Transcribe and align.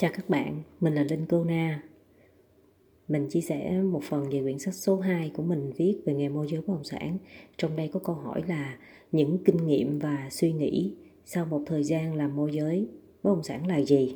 Chào 0.00 0.10
các 0.14 0.28
bạn, 0.28 0.62
mình 0.80 0.94
là 0.94 1.02
Linh 1.02 1.26
Cô 1.28 1.44
Na. 1.44 1.82
Mình 3.08 3.28
chia 3.28 3.40
sẻ 3.40 3.82
một 3.82 4.02
phần 4.02 4.30
về 4.30 4.42
quyển 4.42 4.58
sách 4.58 4.74
số 4.74 4.96
2 5.00 5.30
của 5.34 5.42
mình 5.42 5.72
viết 5.76 5.96
về 6.04 6.14
nghề 6.14 6.28
môi 6.28 6.46
giới 6.50 6.60
bất 6.60 6.74
động 6.74 6.84
sản. 6.84 7.18
Trong 7.56 7.76
đây 7.76 7.90
có 7.92 8.00
câu 8.00 8.14
hỏi 8.14 8.42
là 8.48 8.76
những 9.12 9.38
kinh 9.44 9.66
nghiệm 9.66 9.98
và 9.98 10.28
suy 10.30 10.52
nghĩ 10.52 10.94
sau 11.24 11.46
một 11.46 11.62
thời 11.66 11.84
gian 11.84 12.14
làm 12.14 12.36
môi 12.36 12.52
giới 12.52 12.88
bất 13.22 13.30
động 13.30 13.42
sản 13.42 13.66
là 13.66 13.76
gì? 13.76 14.14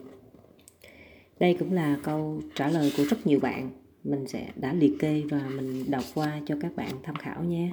Đây 1.40 1.56
cũng 1.58 1.72
là 1.72 1.98
câu 2.02 2.40
trả 2.54 2.68
lời 2.68 2.92
của 2.96 3.04
rất 3.04 3.26
nhiều 3.26 3.40
bạn. 3.40 3.70
Mình 4.04 4.26
sẽ 4.26 4.48
đã 4.56 4.74
liệt 4.74 4.92
kê 4.98 5.22
và 5.30 5.50
mình 5.56 5.90
đọc 5.90 6.04
qua 6.14 6.40
cho 6.46 6.56
các 6.60 6.76
bạn 6.76 6.90
tham 7.02 7.14
khảo 7.14 7.44
nhé. 7.44 7.72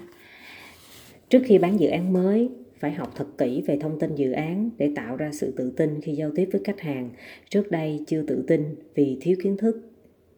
Trước 1.30 1.41
khi 1.46 1.57
bán 1.57 1.80
dự 1.80 1.88
án 1.88 2.14
mới, 2.14 2.50
phải 2.80 2.91
học 2.91 3.11
thật 3.16 3.27
kỹ 3.38 3.64
về 3.68 3.77
thông 3.82 4.00
tin 4.00 4.16
dự 4.16 4.32
án 4.32 4.70
để 4.77 4.91
tạo 4.95 5.16
ra 5.16 5.32
sự 5.32 5.54
tự 5.57 5.71
tin 5.77 6.02
khi 6.02 6.12
giao 6.16 6.32
tiếp 6.36 6.50
với 6.52 6.62
khách 6.66 6.82
hàng. 6.82 7.09
Trước 7.50 7.71
đây 7.71 8.04
chưa 8.07 8.23
tự 8.23 8.44
tin 8.48 8.76
vì 8.95 9.17
thiếu 9.21 9.38
kiến 9.44 9.58
thức 9.58 9.90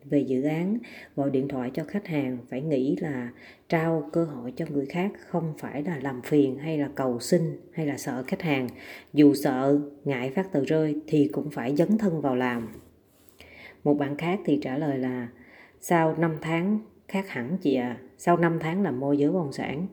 về 0.06 0.20
dự 0.20 0.44
án, 0.44 0.78
gọi 1.16 1.30
điện 1.30 1.48
thoại 1.48 1.72
cho 1.74 1.84
khách 1.84 2.08
hàng 2.08 2.38
phải 2.50 2.62
nghĩ 2.62 2.96
là 3.02 3.32
trao 3.70 4.10
cơ 4.14 4.24
hội 4.24 4.54
cho 4.56 4.66
người 4.70 4.86
khác 4.86 5.12
không 5.28 5.54
phải 5.58 5.84
là 5.84 6.00
làm 6.02 6.22
phiền 6.22 6.58
hay 6.58 6.78
là 6.78 6.90
cầu 6.96 7.20
xin 7.20 7.42
hay 7.74 7.86
là 7.86 7.98
sợ 7.98 8.24
khách 8.28 8.42
hàng. 8.42 8.68
Dù 9.14 9.34
sợ, 9.34 9.80
ngại 10.06 10.32
phát 10.36 10.52
tờ 10.52 10.66
rơi 10.66 10.96
thì 11.08 11.30
cũng 11.32 11.52
phải 11.52 11.76
dấn 11.76 11.98
thân 11.98 12.22
vào 12.22 12.36
làm. 12.36 12.68
Một 13.84 13.94
bạn 13.94 14.18
khác 14.18 14.40
thì 14.46 14.60
trả 14.62 14.78
lời 14.78 14.98
là 14.98 15.28
sau 15.80 16.16
5 16.18 16.38
tháng 16.42 16.80
khác 17.08 17.30
hẳn 17.30 17.58
chị 17.62 17.76
à, 17.76 17.98
sau 18.18 18.38
5 18.38 18.58
tháng 18.62 18.82
làm 18.82 19.00
môi 19.00 19.18
giới 19.18 19.32
bất 19.32 19.40
động 19.40 19.54
sản 19.54 19.88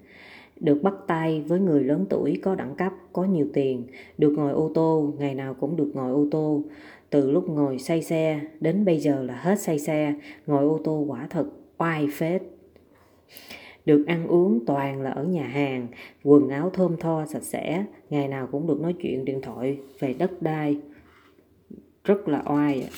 được 0.61 0.83
bắt 0.83 0.95
tay 1.07 1.45
với 1.47 1.61
người 1.61 1.85
lớn 1.85 2.07
tuổi 2.11 2.41
có 2.43 2.55
đẳng 2.55 2.75
cấp, 2.75 2.93
có 3.13 3.25
nhiều 3.25 3.49
tiền, 3.55 3.87
được 4.19 4.31
ngồi 4.31 4.53
ô 4.53 4.71
tô, 4.75 5.15
ngày 5.19 5.35
nào 5.35 5.55
cũng 5.55 5.77
được 5.77 5.91
ngồi 5.95 6.13
ô 6.13 6.27
tô. 6.31 6.63
Từ 7.11 7.31
lúc 7.31 7.49
ngồi 7.49 7.79
say 7.79 8.03
xe 8.03 8.41
đến 8.61 8.85
bây 8.85 8.99
giờ 8.99 9.23
là 9.23 9.35
hết 9.35 9.61
say 9.61 9.79
xe, 9.79 10.15
ngồi 10.47 10.65
ô 10.65 10.81
tô 10.85 11.05
quả 11.09 11.27
thật 11.31 11.47
oai 11.79 12.09
phết. 12.13 12.43
Được 13.87 14.05
ăn 14.07 14.27
uống 14.27 14.67
toàn 14.67 15.03
là 15.03 15.11
ở 15.11 15.25
nhà 15.25 15.47
hàng, 15.47 15.87
quần 16.25 16.49
áo 16.49 16.71
thơm 16.71 16.97
tho 16.97 17.27
sạch 17.27 17.43
sẽ, 17.43 17.85
ngày 18.11 18.29
nào 18.29 18.49
cũng 18.53 18.67
được 18.67 18.81
nói 18.81 18.95
chuyện 19.03 19.25
điện 19.25 19.41
thoại 19.43 19.79
về 19.99 20.15
đất 20.19 20.43
đai. 20.43 20.81
Rất 22.05 22.29
là 22.29 22.43
oai. 22.47 22.89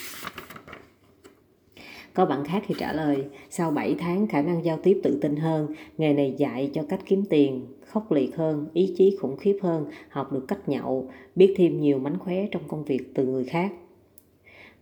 Có 2.13 2.25
bạn 2.25 2.43
khác 2.43 2.63
thì 2.67 2.75
trả 2.77 2.93
lời, 2.93 3.25
sau 3.49 3.71
7 3.71 3.95
tháng 3.99 4.27
khả 4.27 4.41
năng 4.41 4.65
giao 4.65 4.77
tiếp 4.83 4.99
tự 5.03 5.19
tin 5.21 5.35
hơn, 5.35 5.67
nghề 5.97 6.13
này 6.13 6.33
dạy 6.37 6.69
cho 6.73 6.83
cách 6.89 6.99
kiếm 7.05 7.23
tiền, 7.29 7.65
khốc 7.85 8.11
liệt 8.11 8.35
hơn, 8.35 8.67
ý 8.73 8.93
chí 8.97 9.17
khủng 9.21 9.37
khiếp 9.37 9.57
hơn, 9.61 9.85
học 10.09 10.31
được 10.31 10.45
cách 10.47 10.69
nhậu, 10.69 11.09
biết 11.35 11.53
thêm 11.57 11.79
nhiều 11.79 11.99
mánh 11.99 12.19
khóe 12.19 12.47
trong 12.51 12.61
công 12.67 12.83
việc 12.83 13.15
từ 13.15 13.25
người 13.25 13.43
khác. 13.43 13.71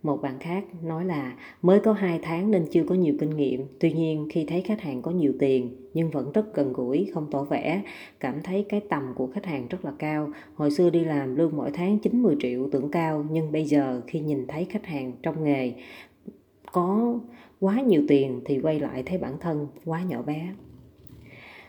Một 0.02 0.22
bạn 0.22 0.38
khác 0.40 0.64
nói 0.82 1.04
là 1.04 1.36
mới 1.62 1.80
có 1.80 1.92
2 1.92 2.18
tháng 2.22 2.50
nên 2.50 2.66
chưa 2.70 2.84
có 2.84 2.94
nhiều 2.94 3.14
kinh 3.20 3.36
nghiệm, 3.36 3.66
tuy 3.80 3.92
nhiên 3.92 4.28
khi 4.30 4.44
thấy 4.44 4.60
khách 4.60 4.80
hàng 4.80 5.02
có 5.02 5.10
nhiều 5.10 5.32
tiền 5.38 5.76
nhưng 5.94 6.10
vẫn 6.10 6.32
rất 6.32 6.54
gần 6.54 6.72
gũi, 6.72 7.10
không 7.14 7.26
tỏ 7.30 7.44
vẻ, 7.44 7.82
cảm 8.20 8.42
thấy 8.42 8.66
cái 8.68 8.80
tầm 8.80 9.02
của 9.14 9.26
khách 9.26 9.46
hàng 9.46 9.66
rất 9.70 9.84
là 9.84 9.92
cao. 9.98 10.30
Hồi 10.54 10.70
xưa 10.70 10.90
đi 10.90 11.04
làm 11.04 11.36
lương 11.36 11.56
mỗi 11.56 11.70
tháng 11.70 11.98
9-10 12.02 12.36
triệu 12.40 12.68
tưởng 12.72 12.90
cao, 12.90 13.26
nhưng 13.30 13.52
bây 13.52 13.64
giờ 13.64 14.00
khi 14.06 14.20
nhìn 14.20 14.46
thấy 14.46 14.64
khách 14.64 14.86
hàng 14.86 15.12
trong 15.22 15.44
nghề 15.44 15.72
có 16.72 17.18
quá 17.60 17.80
nhiều 17.80 18.02
tiền 18.08 18.40
thì 18.44 18.60
quay 18.60 18.80
lại 18.80 19.02
thấy 19.06 19.18
bản 19.18 19.36
thân 19.40 19.66
quá 19.84 20.02
nhỏ 20.02 20.22
bé. 20.22 20.54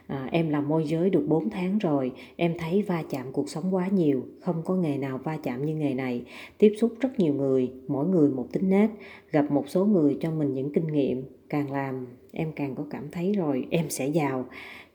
À, 0.07 0.29
em 0.31 0.49
làm 0.49 0.67
môi 0.67 0.83
giới 0.87 1.09
được 1.09 1.25
4 1.27 1.49
tháng 1.49 1.77
rồi 1.77 2.11
em 2.35 2.55
thấy 2.59 2.81
va 2.81 3.03
chạm 3.09 3.31
cuộc 3.31 3.49
sống 3.49 3.75
quá 3.75 3.87
nhiều 3.87 4.23
không 4.41 4.61
có 4.65 4.75
nghề 4.75 4.97
nào 4.97 5.17
va 5.17 5.37
chạm 5.43 5.65
như 5.65 5.75
nghề 5.75 5.93
này. 5.93 6.23
Tiếp 6.57 6.73
xúc 6.77 6.93
rất 6.99 7.19
nhiều 7.19 7.33
người 7.33 7.71
mỗi 7.87 8.07
người 8.07 8.29
một 8.29 8.47
tính 8.51 8.69
nết 8.69 8.89
gặp 9.31 9.51
một 9.51 9.69
số 9.69 9.85
người 9.85 10.17
cho 10.21 10.31
mình 10.31 10.53
những 10.53 10.73
kinh 10.73 10.87
nghiệm. 10.87 11.23
Càng 11.49 11.71
làm 11.71 12.07
em 12.31 12.51
càng 12.51 12.75
có 12.75 12.85
cảm 12.89 13.11
thấy 13.11 13.33
rồi 13.33 13.67
em 13.69 13.89
sẽ 13.89 14.07
giàu. 14.07 14.45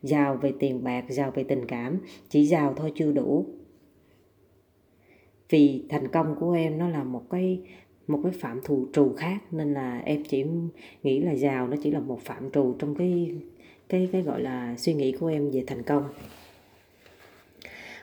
Giàu 0.03 0.37
về 0.41 0.53
tiền 0.59 0.83
bạc 0.83 1.05
giàu 1.09 1.31
về 1.31 1.43
tình 1.43 1.65
cảm 1.67 1.97
chỉ 2.29 2.45
giàu 2.45 2.73
thôi 2.77 2.91
chưa 2.95 3.11
đủ. 3.11 3.45
Vì 5.49 5.83
thành 5.89 6.07
công 6.07 6.35
của 6.39 6.51
em 6.51 6.77
nó 6.77 6.89
là 6.89 7.03
một 7.03 7.23
cái 7.29 7.61
một 8.07 8.19
cái 8.23 8.31
phạm 8.31 8.61
thù 8.63 8.87
trù 8.93 9.13
khác. 9.17 9.37
Nên 9.51 9.73
là 9.73 10.01
em 10.05 10.23
chỉ 10.23 10.45
nghĩ 11.03 11.19
là 11.19 11.31
giàu 11.31 11.67
nó 11.67 11.77
chỉ 11.83 11.91
là 11.91 11.99
một 11.99 12.21
phạm 12.21 12.51
trù 12.51 12.73
trong 12.79 12.95
cái 12.95 13.31
cái 13.89 14.09
cái 14.11 14.21
gọi 14.21 14.41
là 14.41 14.75
suy 14.77 14.93
nghĩ 14.93 15.11
của 15.11 15.27
em 15.27 15.51
về 15.51 15.63
thành 15.67 15.83
công. 15.83 16.03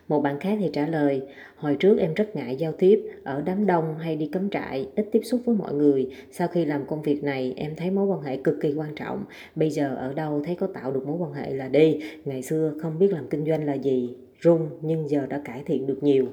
Một 0.09 0.21
bạn 0.21 0.41
khác 0.41 0.59
thì 0.61 0.71
trả 0.73 0.87
lời, 0.87 1.23
hồi 1.57 1.77
trước 1.81 1.99
em 1.99 2.15
rất 2.15 2.37
ngại 2.37 2.57
giao 2.57 2.73
tiếp, 2.73 3.01
ở 3.25 3.43
đám 3.43 3.67
đông 3.67 3.99
hay 3.99 4.17
đi 4.17 4.29
cắm 4.33 4.51
trại, 4.51 4.89
ít 4.97 5.09
tiếp 5.13 5.21
xúc 5.25 5.41
với 5.45 5.57
mọi 5.57 5.75
người. 5.75 6.11
Sau 6.31 6.49
khi 6.49 6.65
làm 6.65 6.87
công 6.87 7.03
việc 7.03 7.25
này, 7.25 7.55
em 7.57 7.77
thấy 7.77 7.91
mối 7.91 8.07
quan 8.07 8.23
hệ 8.23 8.37
cực 8.37 8.55
kỳ 8.61 8.75
quan 8.75 8.95
trọng. 8.95 9.25
Bây 9.55 9.71
giờ 9.71 9.97
ở 9.97 10.13
đâu 10.15 10.43
thấy 10.45 10.55
có 10.55 10.67
tạo 10.67 10.93
được 10.93 11.07
mối 11.07 11.17
quan 11.19 11.33
hệ 11.33 11.51
là 11.51 11.69
đi. 11.69 12.01
Ngày 12.25 12.43
xưa 12.43 12.75
không 12.83 12.99
biết 12.99 13.13
làm 13.13 13.29
kinh 13.29 13.47
doanh 13.47 13.65
là 13.65 13.75
gì 13.75 14.15
run 14.41 14.69
nhưng 14.83 15.09
giờ 15.09 15.27
đã 15.27 15.43
cải 15.45 15.63
thiện 15.67 15.87
được 15.87 16.03
nhiều 16.03 16.27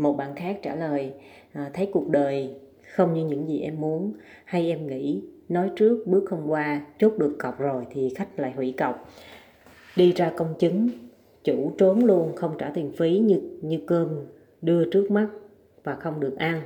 một 0.00 0.16
bạn 0.16 0.34
khác 0.34 0.58
trả 0.62 0.74
lời 0.74 1.12
à, 1.52 1.70
thấy 1.74 1.88
cuộc 1.92 2.08
đời 2.08 2.50
không 2.94 3.14
như 3.14 3.24
những 3.24 3.48
gì 3.48 3.60
em 3.60 3.80
muốn. 3.80 4.12
Hay 4.44 4.68
em 4.70 4.86
nghĩ 4.86 5.22
nói 5.48 5.70
trước 5.76 6.06
bước 6.06 6.24
không 6.26 6.50
qua 6.50 6.86
chốt 6.98 7.12
được 7.18 7.36
cọc 7.38 7.58
rồi 7.58 7.86
thì 7.90 8.14
khách 8.16 8.40
lại 8.40 8.52
hủy 8.52 8.74
cọc. 8.78 9.08
Đi 9.96 10.12
ra 10.12 10.32
công 10.36 10.54
chứng 10.58 10.88
chủ 11.44 11.72
trốn 11.78 12.04
luôn 12.04 12.36
không 12.36 12.54
trả 12.58 12.70
tiền 12.74 12.92
phí 12.92 13.18
như 13.18 13.40
như 13.62 13.80
cơm 13.86 14.08
đưa 14.62 14.90
trước 14.90 15.10
mắt 15.10 15.28
và 15.84 15.94
không 15.94 16.20
được 16.20 16.36
ăn. 16.38 16.62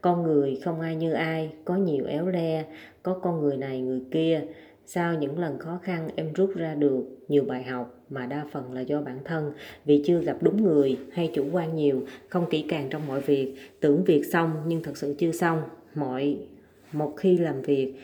Con 0.00 0.22
người 0.22 0.60
không 0.64 0.80
ai 0.80 0.96
như 0.96 1.12
ai 1.12 1.52
có 1.64 1.76
nhiều 1.76 2.04
éo 2.06 2.28
le 2.28 2.64
có 3.02 3.18
con 3.22 3.40
người 3.40 3.56
này 3.56 3.80
người 3.80 4.02
kia. 4.10 4.42
Sau 4.86 5.14
những 5.14 5.38
lần 5.38 5.58
khó 5.58 5.78
khăn 5.82 6.08
em 6.16 6.32
rút 6.32 6.52
ra 6.54 6.74
được 6.74 7.04
nhiều 7.28 7.44
bài 7.48 7.62
học 7.62 7.95
mà 8.10 8.26
đa 8.26 8.46
phần 8.52 8.72
là 8.72 8.80
do 8.80 9.00
bản 9.00 9.18
thân. 9.24 9.52
Vì 9.84 10.02
chưa 10.06 10.20
gặp 10.20 10.36
đúng 10.40 10.64
người 10.64 10.98
hay 11.12 11.30
chủ 11.34 11.44
quan 11.52 11.76
nhiều, 11.76 12.06
không 12.28 12.50
kỹ 12.50 12.64
càng 12.68 12.88
trong 12.90 13.06
mọi 13.06 13.20
việc, 13.20 13.54
tưởng 13.80 14.04
việc 14.04 14.22
xong 14.32 14.52
nhưng 14.66 14.82
thật 14.82 14.96
sự 14.96 15.14
chưa 15.18 15.32
xong. 15.32 15.62
Mọi, 15.94 16.38
một 16.92 17.14
khi 17.16 17.38
làm 17.38 17.62
việc, 17.62 17.94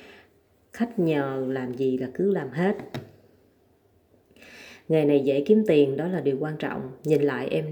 khách 0.73 0.99
nhờ 0.99 1.47
làm 1.49 1.75
gì 1.75 1.99
là 1.99 2.09
cứ 2.15 2.35
làm 2.35 2.51
hết. 2.51 2.77
Nghề 4.89 5.05
này 5.05 5.21
dễ 5.21 5.45
kiếm 5.47 5.65
tiền, 5.67 5.97
đó 5.97 6.09
là 6.09 6.21
điều 6.21 6.37
quan 6.41 6.57
trọng. 6.59 6.91
Nhìn 7.05 7.23
lại 7.23 7.49
em 7.49 7.65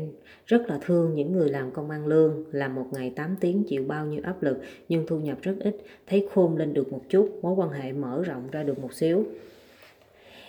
rất 0.46 0.68
là 0.68 0.78
thương 0.82 1.14
những 1.14 1.32
người 1.32 1.48
làm 1.48 1.70
công 1.70 1.90
ăn 1.90 2.06
lương, 2.06 2.44
làm 2.52 2.74
một 2.74 2.86
ngày 2.92 3.12
8 3.16 3.36
tiếng 3.40 3.64
chịu 3.64 3.84
bao 3.84 4.06
nhiêu 4.06 4.20
áp 4.24 4.42
lực 4.42 4.58
nhưng 4.88 5.06
thu 5.06 5.18
nhập 5.18 5.38
rất 5.42 5.54
ít, 5.60 5.76
thấy 6.06 6.28
khôn 6.34 6.56
lên 6.56 6.74
được 6.74 6.92
một 6.92 7.02
chút, 7.08 7.38
mối 7.42 7.54
quan 7.54 7.70
hệ 7.70 7.92
mở 7.92 8.22
rộng 8.22 8.50
ra 8.52 8.62
được 8.62 8.78
một 8.78 8.94
xíu. 8.94 9.24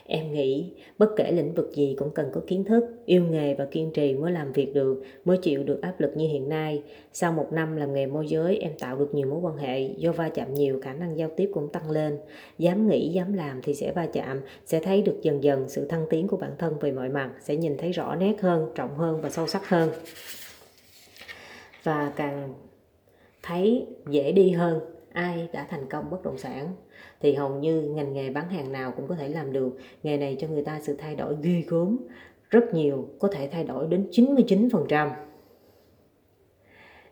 Em 0.06 0.34
nghĩ 0.34 0.72
bất 0.98 1.10
kể 1.16 1.32
lĩnh 1.32 1.54
vực 1.54 1.72
gì 1.76 1.96
cũng 1.98 2.12
cần 2.12 2.30
có 2.34 2.42
kiến 2.48 2.64
thức, 2.64 2.84
yêu 3.06 3.24
nghề 3.24 3.54
và 3.54 3.66
kiên 3.66 3.92
trì 3.92 4.14
mới 4.14 4.32
làm 4.32 4.52
việc 4.52 4.74
được, 4.74 5.04
mới 5.26 5.38
chịu 5.38 5.64
được 5.64 5.82
áp 5.82 6.00
lực 6.00 6.12
như 6.16 6.28
hiện 6.28 6.50
nay. 6.50 6.84
Sau 7.14 7.32
một 7.34 7.48
năm 7.52 7.76
làm 7.76 7.94
nghề 7.94 8.06
môi 8.06 8.28
giới, 8.28 8.58
em 8.58 8.72
tạo 8.80 8.98
được 8.98 9.16
nhiều 9.16 9.28
mối 9.28 9.40
quan 9.40 9.58
hệ, 9.58 9.82
do 9.98 10.12
va 10.12 10.30
chạm 10.30 10.54
nhiều 10.54 10.80
khả 10.82 10.94
năng 10.94 11.18
giao 11.18 11.30
tiếp 11.38 11.50
cũng 11.54 11.70
tăng 11.70 11.92
lên. 11.92 12.18
Dám 12.58 12.88
nghĩ, 12.88 13.10
dám 13.10 13.34
làm 13.34 13.62
thì 13.64 13.74
sẽ 13.74 13.92
va 13.92 14.06
chạm, 14.14 14.42
sẽ 14.66 14.80
thấy 14.80 15.02
được 15.02 15.20
dần 15.22 15.44
dần 15.44 15.70
sự 15.70 15.88
thăng 15.88 16.06
tiến 16.10 16.28
của 16.28 16.38
bản 16.38 16.52
thân 16.58 16.80
về 16.80 16.92
mọi 16.92 17.10
mặt, 17.10 17.32
sẽ 17.42 17.56
nhìn 17.56 17.78
thấy 17.78 17.92
rõ 17.92 18.16
nét 18.16 18.42
hơn, 18.42 18.72
trọng 18.76 18.98
hơn 18.98 19.22
và 19.22 19.30
sâu 19.30 19.48
sắc 19.48 19.70
hơn. 19.70 19.90
Và 21.84 22.14
càng 22.16 22.54
thấy 23.44 23.86
dễ 24.10 24.32
đi 24.32 24.52
hơn 24.52 24.80
ai 25.14 25.50
đã 25.54 25.68
thành 25.70 25.90
công 25.90 26.10
bất 26.10 26.24
động 26.24 26.38
sản? 26.38 26.76
Thì 27.20 27.34
hầu 27.34 27.56
như 27.56 27.82
ngành 27.82 28.14
nghề 28.14 28.30
bán 28.30 28.50
hàng 28.50 28.72
nào 28.72 28.94
cũng 28.98 29.08
có 29.08 29.16
thể 29.16 29.28
làm 29.28 29.54
được. 29.54 29.78
Nghề 30.04 30.18
này 30.18 30.38
cho 30.40 30.48
người 30.48 30.64
ta 30.64 30.80
sự 30.82 30.96
thay 30.98 31.16
đổi 31.16 31.36
ghê 31.42 31.64
gớm. 31.68 31.98
Rất 32.50 32.74
nhiều 32.74 33.08
có 33.20 33.28
thể 33.32 33.50
thay 33.52 33.64
đổi 33.64 33.88
đến 33.88 34.08
99% 34.12 35.10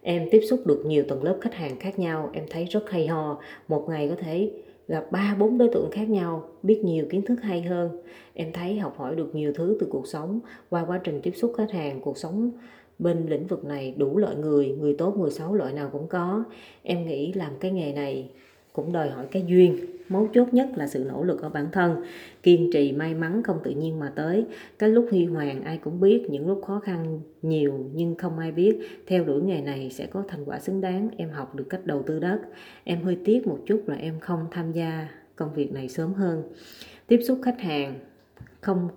em 0.01 0.27
tiếp 0.31 0.41
xúc 0.49 0.61
được 0.65 0.83
nhiều 0.85 1.03
tầng 1.07 1.23
lớp 1.23 1.37
khách 1.41 1.53
hàng 1.53 1.79
khác 1.79 1.99
nhau. 1.99 2.29
Em 2.33 2.45
thấy 2.49 2.65
rất 2.65 2.89
hay 2.89 3.07
ho. 3.07 3.39
Một 3.67 3.85
ngày 3.89 4.09
có 4.09 4.15
thể 4.15 4.51
gặp 4.89 5.11
ba, 5.11 5.35
bốn 5.39 5.57
đối 5.57 5.69
tượng 5.69 5.91
khác 5.91 6.09
nhau, 6.09 6.49
biết 6.63 6.81
nhiều 6.83 7.05
kiến 7.09 7.21
thức 7.21 7.41
hay 7.41 7.61
hơn. 7.61 7.89
Em 8.33 8.53
thấy 8.53 8.79
học 8.79 8.93
hỏi 8.97 9.15
được 9.15 9.35
nhiều 9.35 9.53
thứ 9.55 9.77
từ 9.79 9.87
cuộc 9.89 10.07
sống, 10.07 10.39
qua 10.69 10.85
quá 10.85 11.01
trình 11.03 11.21
tiếp 11.23 11.33
xúc 11.35 11.53
khách 11.57 11.71
hàng, 11.71 12.01
cuộc 12.01 12.17
sống 12.17 12.51
bên 12.99 13.25
lĩnh 13.27 13.47
vực 13.47 13.65
này 13.65 13.93
đủ 13.97 14.17
loại 14.17 14.35
người 14.35 14.69
người 14.79 14.95
tốt, 14.97 15.17
người 15.17 15.31
xấu, 15.31 15.53
loại 15.53 15.73
nào 15.73 15.89
cũng 15.91 16.07
có. 16.07 16.43
Em 16.83 17.07
nghĩ 17.07 17.33
làm 17.33 17.51
cái 17.59 17.71
nghề 17.71 17.93
này 17.93 18.31
cũng 18.81 18.93
đòi 18.93 19.09
hỏi 19.09 19.25
cái 19.31 19.43
duyên. 19.47 19.77
Mấu 20.09 20.27
chốt 20.33 20.53
nhất 20.53 20.69
là 20.75 20.87
sự 20.87 21.05
nỗ 21.07 21.23
lực 21.23 21.41
ở 21.41 21.49
bản 21.49 21.67
thân. 21.71 22.03
Kiên 22.43 22.69
trì, 22.73 22.91
may 22.91 23.13
mắn, 23.13 23.43
không 23.43 23.59
tự 23.63 23.71
nhiên 23.71 23.99
mà 23.99 24.11
tới. 24.15 24.45
Cái 24.79 24.89
lúc 24.89 25.07
huy 25.11 25.25
hoàng, 25.25 25.63
ai 25.63 25.77
cũng 25.77 25.99
biết. 25.99 26.25
Những 26.29 26.47
lúc 26.47 26.61
khó 26.67 26.79
khăn 26.79 27.19
nhiều 27.41 27.89
nhưng 27.93 28.15
không 28.15 28.39
ai 28.39 28.51
biết. 28.51 28.77
Theo 29.07 29.23
đuổi 29.23 29.41
nghề 29.41 29.61
này 29.61 29.89
sẽ 29.89 30.05
có 30.05 30.23
thành 30.27 30.45
quả 30.45 30.59
xứng 30.59 30.81
đáng. 30.81 31.09
Em 31.17 31.29
học 31.29 31.55
được 31.55 31.65
cách 31.69 31.85
đầu 31.85 32.03
tư 32.03 32.19
đất. 32.19 32.39
Em 32.83 33.01
hơi 33.01 33.17
tiếc 33.25 33.47
một 33.47 33.59
chút 33.65 33.83
là 33.87 33.95
em 33.95 34.19
không 34.19 34.45
tham 34.51 34.71
gia 34.71 35.07
công 35.35 35.53
việc 35.53 35.71
này 35.71 35.89
sớm 35.89 36.13
hơn. 36.13 36.43
Tiếp 37.07 37.19
xúc 37.27 37.39
khách 37.43 37.59
hàng, 37.59 37.99
không 38.61 38.89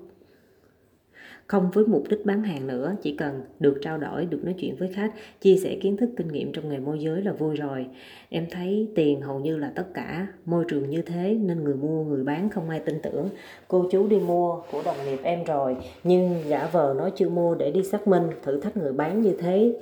không 1.52 1.70
với 1.70 1.84
mục 1.86 2.04
đích 2.08 2.26
bán 2.26 2.42
hàng 2.42 2.66
nữa, 2.66 2.96
chỉ 3.02 3.16
cần 3.16 3.40
được 3.60 3.78
trao 3.82 3.98
đổi, 3.98 4.26
được 4.26 4.44
nói 4.44 4.54
chuyện 4.58 4.76
với 4.76 4.88
khách, 4.88 5.12
chia 5.40 5.56
sẻ 5.56 5.78
kiến 5.82 5.96
thức, 5.96 6.10
kinh 6.16 6.28
nghiệm 6.28 6.52
trong 6.52 6.68
nghề 6.68 6.78
môi 6.78 6.98
giới 6.98 7.22
là 7.22 7.32
vui 7.32 7.56
rồi. 7.56 7.86
Em 8.28 8.46
thấy 8.50 8.88
tiền 8.94 9.20
hầu 9.20 9.40
như 9.40 9.56
là 9.56 9.72
tất 9.74 9.84
cả, 9.94 10.26
môi 10.44 10.64
trường 10.68 10.90
như 10.90 11.02
thế 11.02 11.36
nên 11.40 11.64
người 11.64 11.74
mua, 11.74 12.04
người 12.04 12.24
bán 12.24 12.50
không 12.50 12.70
ai 12.70 12.80
tin 12.80 12.94
tưởng. 13.02 13.28
Cô 13.68 13.88
chú 13.90 14.06
đi 14.08 14.18
mua 14.18 14.62
của 14.72 14.82
đồng 14.84 14.96
nghiệp 15.04 15.18
em 15.22 15.44
rồi, 15.44 15.76
nhưng 16.04 16.40
giả 16.46 16.68
vờ 16.72 16.94
nói 16.98 17.12
chưa 17.16 17.28
mua 17.28 17.54
để 17.54 17.70
đi 17.70 17.82
xác 17.82 18.08
minh 18.08 18.22
thử 18.42 18.60
thách 18.60 18.76
người 18.76 18.92
bán 18.92 19.22
như 19.22 19.36
thế 19.38 19.76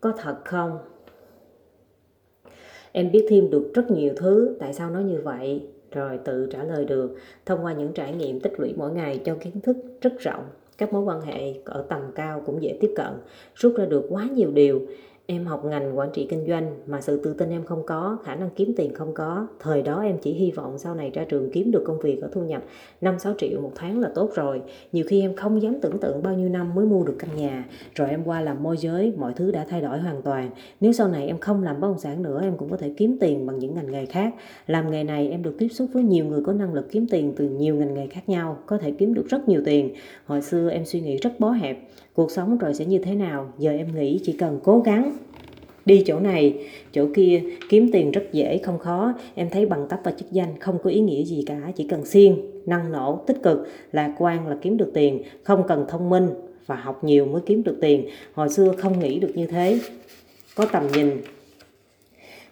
có 0.00 0.12
thật 0.18 0.36
không? 0.44 0.78
Em 2.92 3.12
biết 3.12 3.26
thêm 3.30 3.50
được 3.50 3.70
rất 3.74 3.90
nhiều 3.90 4.12
thứ, 4.16 4.56
tại 4.60 4.72
sao 4.72 4.90
nói 4.90 5.04
như 5.04 5.20
vậy? 5.24 5.62
Rồi 5.92 6.18
tự 6.24 6.48
trả 6.52 6.64
lời 6.64 6.84
được. 6.84 7.16
Thông 7.46 7.64
qua 7.64 7.72
những 7.72 7.92
trải 7.92 8.14
nghiệm 8.14 8.40
tích 8.40 8.60
lũy 8.60 8.74
mỗi 8.76 8.92
ngày 8.92 9.20
cho 9.24 9.34
kiến 9.34 9.60
thức 9.60 9.76
rất 10.00 10.18
rộng, 10.18 10.44
các 10.78 10.92
mối 10.92 11.02
quan 11.02 11.20
hệ 11.20 11.54
ở 11.64 11.84
tầm 11.88 12.02
cao 12.14 12.42
cũng 12.46 12.62
dễ 12.62 12.78
tiếp 12.80 12.92
cận, 12.96 13.12
rút 13.54 13.74
ra 13.76 13.84
được 13.84 14.06
quá 14.08 14.28
nhiều 14.32 14.50
điều 14.50 14.80
em 15.30 15.46
học 15.46 15.64
ngành 15.64 15.98
quản 15.98 16.10
trị 16.12 16.26
kinh 16.30 16.46
doanh 16.48 16.76
mà 16.86 17.00
sự 17.00 17.20
tự 17.24 17.34
tin 17.34 17.50
em 17.50 17.64
không 17.64 17.82
có, 17.86 18.18
khả 18.24 18.34
năng 18.34 18.50
kiếm 18.50 18.74
tiền 18.76 18.94
không 18.94 19.14
có. 19.14 19.46
Thời 19.60 19.82
đó 19.82 20.02
em 20.02 20.18
chỉ 20.22 20.32
hy 20.32 20.50
vọng 20.50 20.78
sau 20.78 20.94
này 20.94 21.10
ra 21.10 21.24
trường 21.24 21.50
kiếm 21.50 21.70
được 21.70 21.84
công 21.86 22.00
việc 22.00 22.18
có 22.22 22.28
thu 22.32 22.42
nhập 22.42 22.62
5-6 23.00 23.34
triệu 23.38 23.60
một 23.60 23.72
tháng 23.74 24.00
là 24.00 24.10
tốt 24.14 24.30
rồi. 24.34 24.62
Nhiều 24.92 25.04
khi 25.08 25.20
em 25.20 25.36
không 25.36 25.62
dám 25.62 25.80
tưởng 25.80 25.98
tượng 25.98 26.22
bao 26.22 26.34
nhiêu 26.34 26.48
năm 26.48 26.74
mới 26.74 26.86
mua 26.86 27.04
được 27.04 27.16
căn 27.18 27.30
nhà. 27.36 27.64
Rồi 27.94 28.08
em 28.08 28.24
qua 28.24 28.40
làm 28.40 28.62
môi 28.62 28.76
giới, 28.76 29.12
mọi 29.16 29.32
thứ 29.36 29.50
đã 29.50 29.66
thay 29.68 29.80
đổi 29.80 29.98
hoàn 29.98 30.22
toàn. 30.22 30.50
Nếu 30.80 30.92
sau 30.92 31.08
này 31.08 31.26
em 31.26 31.38
không 31.38 31.62
làm 31.62 31.80
bất 31.80 31.88
động 31.88 31.98
sản 31.98 32.22
nữa, 32.22 32.40
em 32.42 32.56
cũng 32.56 32.70
có 32.70 32.76
thể 32.76 32.94
kiếm 32.96 33.16
tiền 33.20 33.46
bằng 33.46 33.58
những 33.58 33.74
ngành 33.74 33.90
nghề 33.92 34.06
khác. 34.06 34.34
Làm 34.66 34.90
nghề 34.90 35.04
này 35.04 35.30
em 35.30 35.42
được 35.42 35.54
tiếp 35.58 35.68
xúc 35.68 35.88
với 35.92 36.02
nhiều 36.02 36.24
người 36.24 36.42
có 36.44 36.52
năng 36.52 36.74
lực 36.74 36.90
kiếm 36.90 37.06
tiền 37.10 37.32
từ 37.36 37.48
nhiều 37.48 37.74
ngành 37.74 37.94
nghề 37.94 38.06
khác 38.06 38.28
nhau, 38.28 38.58
có 38.66 38.78
thể 38.78 38.90
kiếm 38.90 39.14
được 39.14 39.26
rất 39.28 39.48
nhiều 39.48 39.62
tiền. 39.64 39.94
Hồi 40.26 40.42
xưa 40.42 40.70
em 40.70 40.84
suy 40.84 41.00
nghĩ 41.00 41.16
rất 41.16 41.40
bó 41.40 41.50
hẹp. 41.50 41.78
Cuộc 42.14 42.30
sống 42.30 42.58
rồi 42.58 42.74
sẽ 42.74 42.84
như 42.84 42.98
thế 42.98 43.14
nào? 43.14 43.52
Giờ 43.58 43.70
em 43.70 43.94
nghĩ 43.94 44.20
chỉ 44.22 44.32
cần 44.32 44.60
cố 44.64 44.80
gắng 44.80 45.17
đi 45.88 46.02
chỗ 46.06 46.20
này, 46.20 46.54
chỗ 46.92 47.06
kia, 47.14 47.42
kiếm 47.68 47.90
tiền 47.92 48.10
rất 48.10 48.22
dễ, 48.32 48.58
không 48.58 48.78
khó. 48.78 49.14
Em 49.34 49.50
thấy 49.50 49.66
bằng 49.66 49.88
cấp 49.88 50.00
và 50.04 50.10
chức 50.10 50.32
danh 50.32 50.58
không 50.60 50.78
có 50.82 50.90
ý 50.90 51.00
nghĩa 51.00 51.24
gì 51.24 51.42
cả, 51.46 51.60
chỉ 51.76 51.86
cần 51.88 52.04
siêng, 52.04 52.36
năng 52.66 52.92
nổ, 52.92 53.24
tích 53.26 53.42
cực 53.42 53.68
lạc 53.92 54.14
quan 54.18 54.46
là 54.48 54.56
kiếm 54.62 54.76
được 54.76 54.90
tiền. 54.94 55.22
Không 55.42 55.62
cần 55.68 55.84
thông 55.88 56.10
minh 56.10 56.28
và 56.66 56.76
học 56.76 57.04
nhiều 57.04 57.26
mới 57.26 57.42
kiếm 57.46 57.62
được 57.62 57.78
tiền. 57.80 58.08
Hồi 58.34 58.48
xưa 58.48 58.72
không 58.78 59.00
nghĩ 59.00 59.18
được 59.18 59.32
như 59.34 59.46
thế. 59.46 59.78
Có 60.56 60.66
tầm 60.72 60.86
nhìn 60.94 61.10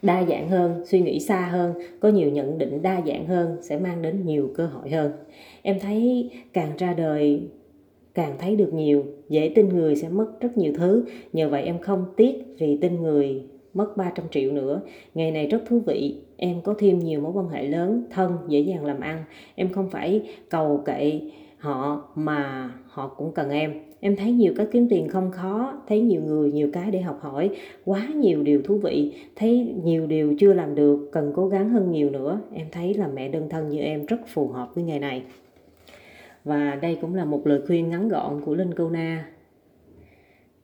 đa 0.03 0.25
dạng 0.25 0.49
hơn, 0.49 0.83
suy 0.87 1.01
nghĩ 1.01 1.21
xa 1.21 1.41
hơn, 1.41 1.75
có 2.01 2.09
nhiều 2.09 2.31
nhận 2.31 2.59
định 2.59 2.83
đa 2.83 3.03
dạng 3.07 3.27
hơn 3.27 3.57
sẽ 3.63 3.79
mang 3.79 4.03
đến 4.03 4.27
nhiều 4.27 4.51
cơ 4.57 4.67
hội 4.67 4.91
hơn. 4.91 5.13
Em 5.63 5.81
thấy 5.81 6.31
càng 6.53 6.73
ra 6.79 6.95
đời 6.95 7.41
càng 8.17 8.35
thấy 8.39 8.57
được 8.57 8.73
nhiều, 8.75 9.05
dễ 9.29 9.53
tin 9.55 9.69
người 9.69 9.97
sẽ 9.97 10.09
mất 10.09 10.41
rất 10.41 10.59
nhiều 10.59 10.73
thứ. 10.77 11.05
Nhờ 11.33 11.49
vậy 11.49 11.63
em 11.63 11.79
không 11.79 12.05
tiếc 12.17 12.45
vì 12.59 12.79
tin 12.81 13.03
người 13.03 13.43
mất 13.75 13.97
300 13.97 14.27
triệu 14.31 14.53
nữa. 14.53 14.81
Ngày 15.15 15.31
này 15.31 15.47
rất 15.47 15.63
thú 15.69 15.81
vị, 15.87 16.17
em 16.37 16.61
có 16.61 16.75
thêm 16.79 16.99
nhiều 16.99 17.21
mối 17.21 17.33
quan 17.35 17.49
hệ 17.49 17.69
lớn, 17.69 18.05
thân, 18.11 18.33
dễ 18.49 18.61
dàng 18.61 18.85
làm 18.85 19.01
ăn. 19.01 19.25
Em 19.55 19.73
không 19.73 19.91
phải 19.91 20.23
cầu 20.49 20.83
cậy 20.85 21.33
họ 21.59 22.09
mà 22.15 22.71
họ 22.87 23.09
cũng 23.09 23.33
cần 23.33 23.51
em. 23.51 23.75
Em 24.01 24.17
thấy 24.17 24.33
nhiều 24.33 24.53
cách 24.57 24.69
kiếm 24.73 24.89
tiền 24.89 25.09
không 25.09 25.31
khó, 25.31 25.73
thấy 25.89 26.01
nhiều 26.01 26.21
người, 26.27 26.53
nhiều 26.53 26.71
cái 26.73 26.91
để 26.91 27.01
học 27.01 27.19
hỏi. 27.21 27.51
Quá 27.85 28.09
nhiều 28.17 28.43
điều 28.43 28.63
thú 28.63 28.79
vị, 28.79 29.13
thấy 29.37 29.75
nhiều 29.85 30.07
điều 30.07 30.35
chưa 30.39 30.53
làm 30.53 30.75
được, 30.75 31.09
cần 31.13 31.33
cố 31.35 31.49
gắng 31.49 31.69
hơn 31.69 31.91
nhiều 31.91 32.11
nữa. 32.11 32.41
Em 32.53 32.67
thấy 32.73 32.95
là 32.95 33.09
mẹ 33.09 33.29
đơn 33.29 33.49
thân 33.49 33.69
như 33.69 33.79
em 33.79 34.07
rất 34.07 34.21
phù 34.27 34.49
hợp 34.49 34.75
với 34.75 34.85
nghề 34.85 34.99
này 34.99 35.23
và 36.47 36.79
đây 36.83 36.99
cũng 37.01 37.15
là 37.15 37.25
một 37.25 37.47
lời 37.47 37.61
khuyên 37.67 37.89
ngắn 37.89 38.09
gọn 38.09 38.41
của 38.45 38.55
Linh 38.55 38.75
cô 38.75 38.91
Na. 38.91 39.29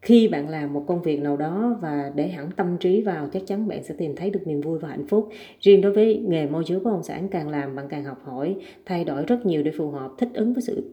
Khi 0.03 0.29
bạn 0.29 0.49
làm 0.49 0.73
một 0.73 0.85
công 0.87 1.03
việc 1.03 1.21
nào 1.21 1.37
đó 1.37 1.79
và 1.81 2.13
để 2.15 2.29
hẳn 2.29 2.51
tâm 2.57 2.77
trí 2.81 3.03
vào 3.03 3.29
chắc 3.33 3.43
chắn 3.47 3.69
bạn 3.69 3.85
sẽ 3.85 3.95
tìm 3.99 4.17
thấy 4.17 4.31
được 4.31 4.41
niềm 4.47 4.61
vui 4.61 4.79
và 4.79 4.89
hạnh 4.89 5.07
phúc. 5.07 5.29
Riêng 5.61 5.81
đối 5.81 5.93
với 5.93 6.25
nghề 6.29 6.47
môi 6.47 6.65
giới 6.67 6.81
bất 6.81 6.91
động 6.91 7.03
sản 7.03 7.29
càng 7.29 7.49
làm 7.49 7.77
bạn 7.77 7.89
càng 7.89 8.05
học 8.05 8.19
hỏi, 8.25 8.57
thay 8.87 9.05
đổi 9.05 9.25
rất 9.27 9.47
nhiều 9.47 9.63
để 9.63 9.73
phù 9.79 9.91
hợp, 9.91 10.11
thích 10.19 10.29
ứng 10.35 10.53
với 10.53 10.63
sự 10.63 10.91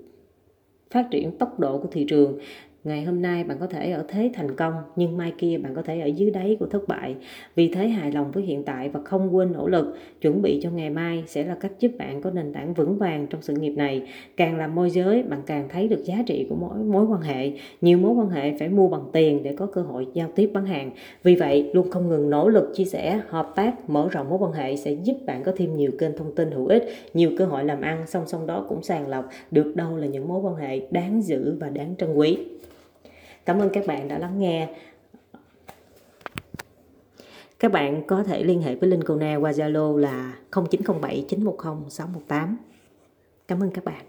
phát 0.92 1.07
triển 1.12 1.38
tốc 1.38 1.59
độ 1.59 1.77
của 1.77 1.88
thị 1.92 2.06
trường 2.09 2.39
ngày 2.84 3.04
hôm 3.04 3.22
nay 3.22 3.44
bạn 3.44 3.58
có 3.60 3.68
thể 3.68 3.92
ở 3.92 4.06
thế 4.08 4.31
thành 4.34 4.56
công, 4.56 4.74
nhưng 4.96 5.18
mai 5.18 5.34
kia 5.38 5.58
bạn 5.58 5.76
có 5.76 5.81
thể 5.81 6.00
ở 6.00 6.06
dưới 6.06 6.31
đáy 6.31 6.58
của 6.60 6.66
thất 6.66 6.88
bại. 6.88 7.16
Vì 7.56 7.68
thế 7.68 7.88
hài 7.88 8.12
lòng 8.12 8.31
với 8.31 8.44
hiện 8.44 8.64
tại 8.64 8.90
và 8.90 9.00
không 9.06 9.36
quên 9.36 9.52
nỗ 9.52 9.68
lực. 9.68 9.98
Chuẩn 10.22 10.42
bị 10.42 10.60
cho 10.64 10.70
ngày 10.70 10.90
mai 10.90 11.24
sẽ 11.28 11.44
là 11.46 11.56
cách 11.56 11.72
giúp 11.80 11.92
bạn 11.98 12.22
có 12.22 12.31
nền 12.31 12.54
tảng 12.54 12.74
vững 12.74 12.98
vàng 12.98 13.28
trong 13.30 13.42
sự 13.42 13.54
nghiệp 13.54 13.74
này. 13.78 14.02
Càng 14.38 14.58
làm 14.58 14.76
môi 14.76 14.90
giới, 14.90 15.24
bạn 15.24 15.42
càng 15.46 15.70
thấy 15.70 15.88
được 15.88 16.04
giá 16.06 16.24
trị 16.26 16.46
của 16.50 16.56
mỗi, 16.56 16.78
mối 16.78 17.06
quan 17.06 17.22
hệ. 17.22 17.52
Nhiều 17.81 17.98
mối 17.98 18.14
quan 18.14 18.30
hệ 18.30 18.58
phải 18.58 18.70
mua 18.70 18.88
bằng 18.88 19.04
tiền 19.14 19.44
để 19.44 19.56
có 19.56 19.66
cơ 19.66 19.81
hội 19.81 20.08
giao 20.14 20.30
tiếp 20.36 20.52
bán 20.54 20.66
hàng. 20.66 20.92
Vì 21.24 21.36
vậy, 21.36 21.70
luôn 21.74 21.90
không 21.90 22.10
ngừng 22.10 22.30
nỗ 22.30 22.50
lực, 22.50 22.72
chia 22.76 22.86
sẻ, 22.86 23.22
hợp 23.28 23.54
tác, 23.56 23.90
mở 23.90 24.08
rộng 24.12 24.30
mối 24.30 24.40
quan 24.42 24.52
hệ 24.52 24.76
sẽ 24.76 24.92
giúp 24.92 25.16
bạn 25.26 25.44
có 25.44 25.52
thêm 25.58 25.76
nhiều 25.76 25.92
kênh 26.00 26.18
thông 26.18 26.36
tin 26.36 26.52
hữu 26.52 26.68
ích, 26.68 26.84
nhiều 27.14 27.31
cơ 27.38 27.46
hội 27.46 27.64
làm 27.64 27.81
ăn, 27.81 28.04
song 28.08 28.24
song 28.28 28.48
đó 28.48 28.66
cũng 28.70 28.84
sàng 28.84 29.08
lọc 29.08 29.30
được 29.52 29.76
đâu 29.76 29.98
là 29.98 30.08
những 30.08 30.28
mối 30.28 30.40
quan 30.40 30.56
hệ 30.56 30.81
đáng 30.92 31.22
giữ 31.22 31.58
và 31.60 31.70
đáng 31.70 31.96
trân 31.98 32.14
quý. 32.14 32.38
Cảm 33.50 33.60
ơn 33.60 33.69
các 33.69 33.88
bạn 33.88 34.07
đã 34.07 34.19
lắng 34.19 34.40
nghe. 34.40 34.69
Các 37.60 37.72
bạn 37.72 38.04
có 38.07 38.24
thể 38.24 38.44
liên 38.44 38.62
hệ 38.62 38.75
với 38.75 38.90
Linh 38.90 39.04
Cô 39.04 39.16
Na 39.16 39.36
qua 39.36 39.51
Zalo 39.51 39.98
là 39.98 40.34
0907 40.51 41.25
910 41.30 41.90
618. 41.90 42.57
Cảm 43.48 43.63
ơn 43.63 43.72
các 43.72 43.86
bạn. 43.86 44.06